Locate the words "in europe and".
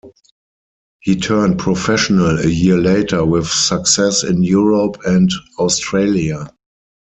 4.23-5.29